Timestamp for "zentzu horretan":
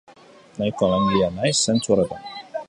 1.59-2.27